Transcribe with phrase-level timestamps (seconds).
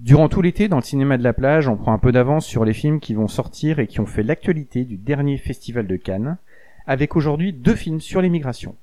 [0.00, 2.64] Durant tout l'été, dans le cinéma de la plage, on prend un peu d'avance sur
[2.64, 6.38] les films qui vont sortir et qui ont fait l'actualité du dernier festival de Cannes,
[6.86, 8.76] avec aujourd'hui deux films sur l'immigration.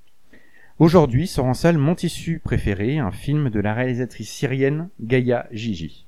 [0.77, 6.05] Aujourd'hui sort en salle Mon tissu préféré, un film de la réalisatrice syrienne Gaïa Gigi.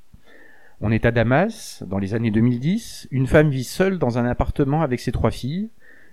[0.80, 4.84] On est à Damas, dans les années 2010, une femme vit seule dans un appartement
[4.84, 5.70] avec ses trois filles.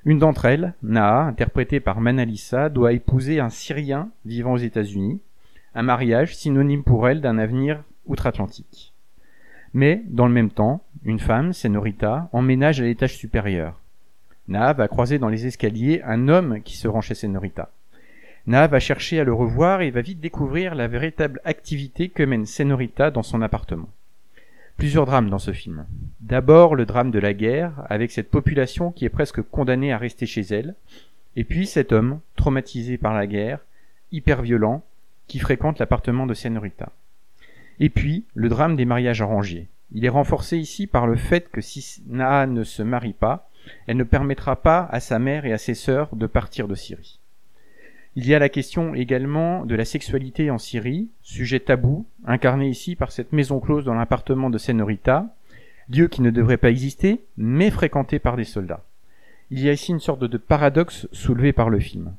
[0.07, 5.21] Une d'entre elles, Naa, interprétée par Manalissa, doit épouser un Syrien vivant aux États-Unis,
[5.75, 8.93] un mariage synonyme pour elle d'un avenir outre-Atlantique.
[9.75, 13.81] Mais, dans le même temps, une femme, Senorita, emménage à l'étage supérieur.
[14.49, 17.71] Naa va croiser dans les escaliers un homme qui se rend chez Senorita.
[18.47, 22.47] Naa va chercher à le revoir et va vite découvrir la véritable activité que mène
[22.47, 23.89] Senorita dans son appartement.
[24.77, 25.87] Plusieurs drames dans ce film.
[26.21, 30.27] D'abord le drame de la guerre, avec cette population qui est presque condamnée à rester
[30.27, 30.75] chez elle,
[31.35, 33.61] et puis cet homme, traumatisé par la guerre,
[34.13, 34.85] hyper violent,
[35.27, 36.93] qui fréquente l'appartement de Senorita.
[37.81, 39.69] Et puis, le drame des mariages arrangés.
[39.93, 43.49] Il est renforcé ici par le fait que si Naa ne se marie pas,
[43.87, 47.21] elle ne permettra pas à sa mère et à ses sœurs de partir de Syrie.
[48.19, 52.97] Il y a la question également de la sexualité en Syrie, sujet tabou, incarné ici
[52.97, 55.27] par cette maison close dans l'appartement de Senorita,
[55.91, 58.85] lieu qui ne devrait pas exister, mais fréquenté par des soldats.
[59.51, 62.15] Il y a ici une sorte de paradoxe soulevé par le film.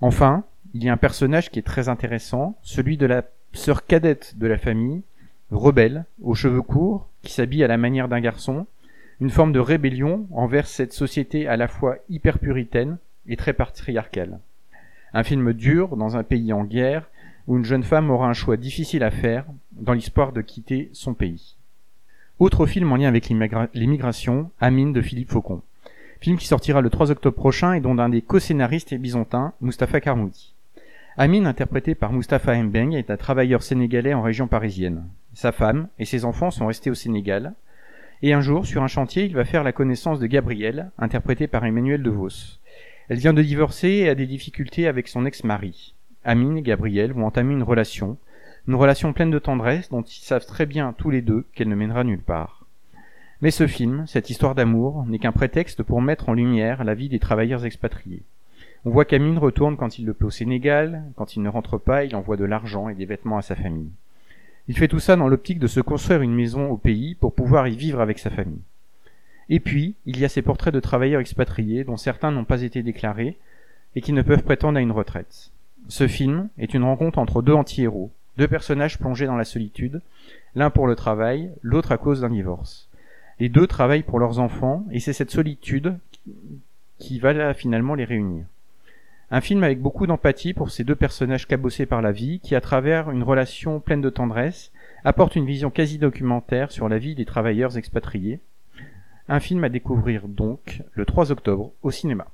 [0.00, 4.34] Enfin, il y a un personnage qui est très intéressant, celui de la sœur cadette
[4.38, 5.02] de la famille,
[5.50, 8.66] rebelle, aux cheveux courts, qui s'habille à la manière d'un garçon,
[9.20, 14.38] une forme de rébellion envers cette société à la fois hyper puritaine et très patriarcale.
[15.12, 17.08] Un film dur dans un pays en guerre
[17.46, 21.14] où une jeune femme aura un choix difficile à faire dans l'espoir de quitter son
[21.14, 21.56] pays.
[22.38, 25.62] Autre film en lien avec l'immigration, Amine de Philippe Faucon.
[26.20, 30.00] Film qui sortira le 3 octobre prochain et dont un des co-scénaristes est byzantin, Mustapha
[30.00, 30.54] Karmoudi.
[31.20, 35.08] Amin, interprété par Mustapha Mbeng, est un travailleur sénégalais en région parisienne.
[35.34, 37.54] Sa femme et ses enfants sont restés au Sénégal.
[38.22, 41.64] Et un jour, sur un chantier, il va faire la connaissance de Gabrielle, interprétée par
[41.64, 42.60] Emmanuel DeVos.
[43.08, 45.96] Elle vient de divorcer et a des difficultés avec son ex-mari.
[46.22, 48.16] Amine et Gabrielle vont entamer une relation,
[48.68, 51.74] une relation pleine de tendresse dont ils savent très bien tous les deux qu'elle ne
[51.74, 52.64] mènera nulle part.
[53.40, 57.08] Mais ce film, cette histoire d'amour, n'est qu'un prétexte pour mettre en lumière la vie
[57.08, 58.22] des travailleurs expatriés.
[58.84, 62.04] On voit qu'Amine retourne quand il le peut au Sénégal, quand il ne rentre pas,
[62.04, 63.90] il envoie de l'argent et des vêtements à sa famille.
[64.68, 67.68] Il fait tout ça dans l'optique de se construire une maison au pays pour pouvoir
[67.68, 68.60] y vivre avec sa famille.
[69.48, 72.82] Et puis, il y a ces portraits de travailleurs expatriés dont certains n'ont pas été
[72.82, 73.36] déclarés
[73.96, 75.50] et qui ne peuvent prétendre à une retraite.
[75.88, 80.02] Ce film est une rencontre entre deux anti-héros, deux personnages plongés dans la solitude,
[80.54, 82.88] l'un pour le travail, l'autre à cause d'un divorce.
[83.40, 85.96] Les deux travaillent pour leurs enfants et c'est cette solitude
[86.98, 88.44] qui va finalement les réunir.
[89.30, 92.62] Un film avec beaucoup d'empathie pour ces deux personnages cabossés par la vie, qui à
[92.62, 94.72] travers une relation pleine de tendresse,
[95.04, 98.40] apporte une vision quasi documentaire sur la vie des travailleurs expatriés.
[99.28, 102.26] Un film à découvrir donc le 3 octobre au cinéma.